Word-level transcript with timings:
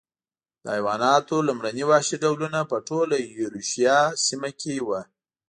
د 0.63 0.65
حیواناتو 0.75 1.35
لومړني 1.47 1.83
وحشي 1.89 2.15
ډولونه 2.23 2.59
په 2.71 2.77
ټوله 2.87 3.15
ایرویشیا 3.37 3.97
سیمه 4.25 4.51
کې 4.59 4.73
و. 4.85 4.89